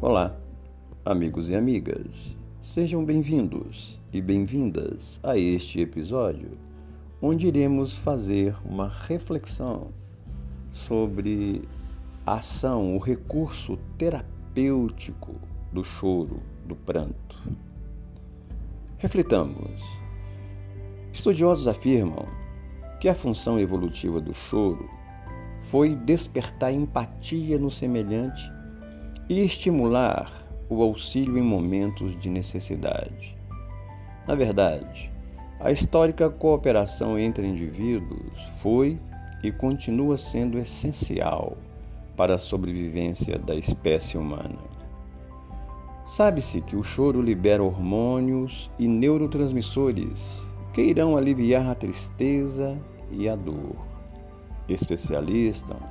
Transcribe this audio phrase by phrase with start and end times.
[0.00, 0.36] Olá,
[1.04, 2.36] amigos e amigas.
[2.60, 6.50] Sejam bem-vindos e bem-vindas a este episódio,
[7.20, 9.88] onde iremos fazer uma reflexão
[10.70, 11.62] sobre
[12.24, 15.34] a ação, o recurso terapêutico
[15.72, 17.42] do choro, do pranto.
[18.98, 19.82] Reflitamos.
[21.12, 22.26] Estudiosos afirmam
[23.00, 24.88] que a função evolutiva do choro
[25.70, 28.50] foi despertar empatia no semelhante
[29.28, 30.32] e estimular
[30.68, 33.36] o auxílio em momentos de necessidade.
[34.26, 35.10] Na verdade,
[35.60, 38.98] a histórica cooperação entre indivíduos foi
[39.42, 41.56] e continua sendo essencial
[42.16, 44.58] para a sobrevivência da espécie humana.
[46.06, 50.20] Sabe-se que o choro libera hormônios e neurotransmissores
[50.72, 52.78] que irão aliviar a tristeza
[53.10, 53.95] e a dor.
[54.68, 55.90] Especialistas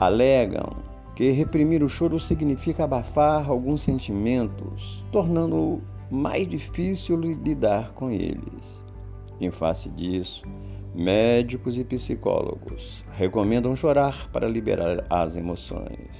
[0.00, 0.76] alegam
[1.14, 8.84] que reprimir o choro significa abafar alguns sentimentos, tornando mais difícil lidar com eles.
[9.40, 10.42] Em face disso,
[10.94, 16.10] médicos e psicólogos recomendam chorar para liberar as emoções.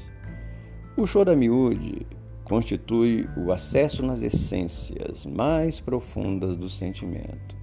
[0.96, 2.06] O choro a miúde
[2.44, 7.56] constitui o acesso nas essências mais profundas dos sentimentos.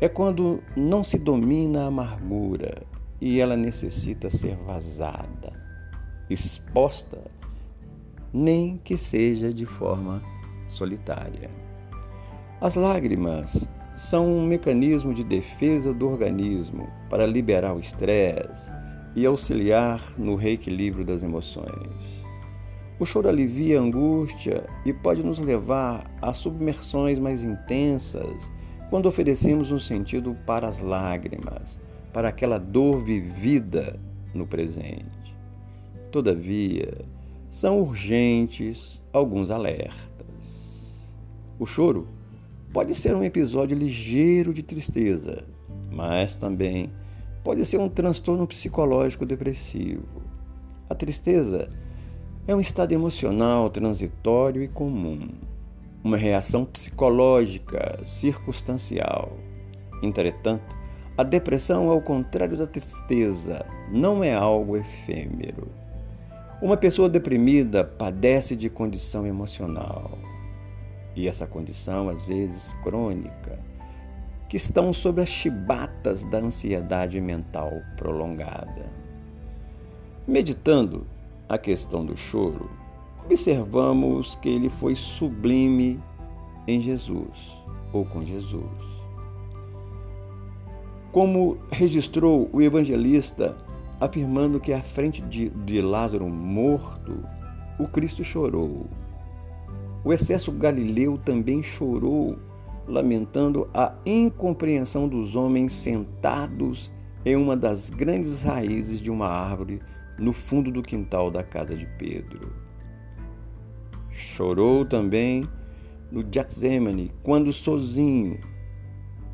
[0.00, 2.86] É quando não se domina a amargura
[3.20, 5.68] e ela necessita ser vazada
[6.30, 7.18] exposta,
[8.32, 10.22] nem que seja de forma
[10.68, 11.50] solitária.
[12.60, 18.70] As lágrimas são um mecanismo de defesa do organismo para liberar o estresse
[19.16, 22.26] e auxiliar no reequilíbrio das emoções.
[23.00, 28.50] O choro alivia a angústia e pode nos levar a submersões mais intensas
[28.90, 31.78] quando oferecemos um sentido para as lágrimas,
[32.12, 33.98] para aquela dor vivida
[34.34, 35.36] no presente.
[36.10, 37.04] Todavia,
[37.48, 39.98] são urgentes alguns alertas.
[41.58, 42.06] O choro
[42.72, 45.44] pode ser um episódio ligeiro de tristeza,
[45.90, 46.90] mas também
[47.42, 50.22] pode ser um transtorno psicológico depressivo.
[50.88, 51.68] A tristeza
[52.46, 55.28] é um estado emocional transitório e comum,
[56.02, 59.36] uma reação psicológica circunstancial.
[60.02, 60.77] Entretanto,
[61.18, 65.66] a depressão, ao contrário da tristeza, não é algo efêmero.
[66.62, 70.16] Uma pessoa deprimida padece de condição emocional.
[71.16, 73.58] E essa condição, às vezes crônica,
[74.48, 78.86] que estão sob as chibatas da ansiedade mental prolongada.
[80.24, 81.04] Meditando
[81.48, 82.70] a questão do choro,
[83.24, 86.00] observamos que ele foi sublime
[86.68, 87.56] em Jesus
[87.92, 88.97] ou com Jesus.
[91.12, 93.56] Como registrou o evangelista
[94.00, 97.24] afirmando que à frente de, de Lázaro morto,
[97.78, 98.86] o Cristo chorou.
[100.04, 102.38] O excesso galileu também chorou,
[102.86, 106.90] lamentando a incompreensão dos homens sentados
[107.24, 109.80] em uma das grandes raízes de uma árvore
[110.18, 112.52] no fundo do quintal da casa de Pedro.
[114.10, 115.48] Chorou também
[116.10, 118.40] no Getsemane, quando sozinho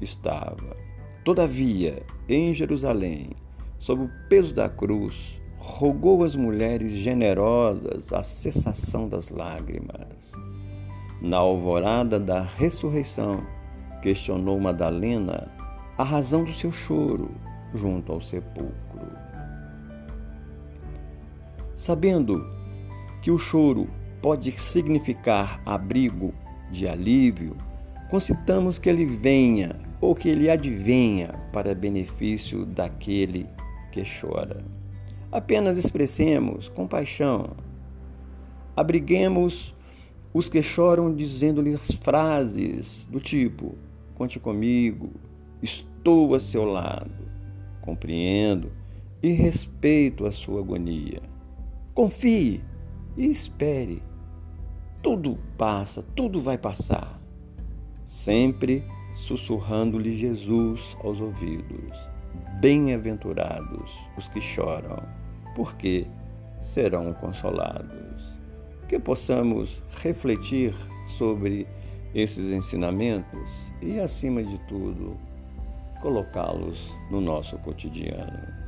[0.00, 0.83] estava.
[1.24, 3.30] Todavia, em Jerusalém,
[3.78, 10.32] sob o peso da cruz, rogou às mulheres generosas a cessação das lágrimas.
[11.22, 13.42] Na alvorada da ressurreição,
[14.02, 15.50] questionou Madalena
[15.96, 17.30] a razão do seu choro
[17.72, 18.74] junto ao sepulcro.
[21.74, 22.46] Sabendo
[23.22, 23.88] que o choro
[24.20, 26.34] pode significar abrigo
[26.70, 27.56] de alívio,
[28.10, 33.48] concitamos que ele venha ou que ele advenha para benefício daquele
[33.90, 34.62] que chora.
[35.32, 37.56] Apenas expressemos compaixão.
[38.76, 39.74] Abriguemos
[40.34, 43.78] os que choram dizendo-lhes frases do tipo:
[44.14, 45.10] Conte comigo,
[45.62, 47.26] estou a seu lado,
[47.80, 48.70] compreendo
[49.22, 51.22] e respeito a sua agonia.
[51.94, 52.62] Confie
[53.16, 54.02] e espere.
[55.02, 57.18] Tudo passa, tudo vai passar.
[58.04, 58.84] Sempre
[59.14, 61.96] sussurrando-lhe Jesus aos ouvidos.
[62.60, 65.02] Bem-aventurados os que choram,
[65.54, 66.06] porque
[66.60, 68.32] serão consolados.
[68.88, 70.74] Que possamos refletir
[71.06, 71.66] sobre
[72.14, 75.16] esses ensinamentos e, acima de tudo,
[76.00, 78.63] colocá-los no nosso cotidiano.